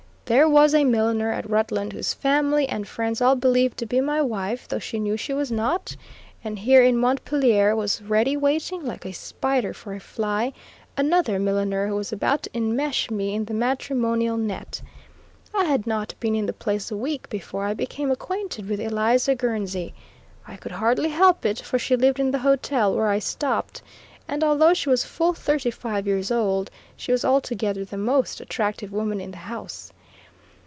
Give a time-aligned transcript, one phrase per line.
[0.33, 4.21] There was a milliner at Rutland whose family and, friends all believed to be my
[4.21, 5.97] wife, though she knew she was not;
[6.41, 10.53] and here in Montpelier, was ready waiting, like a spider for a fly,
[10.95, 14.81] another milliner who was about to enmesh me in the matrimonial net.
[15.53, 19.35] I had not been in the place a week before I became acquainted with Eliza
[19.35, 19.93] Gurnsey.
[20.47, 23.81] I could hardly help it, for she lived in the hotel where I stopped,
[24.29, 28.93] and although she was full thirty five years old, she was altogether the most attractive
[28.93, 29.91] woman in the house.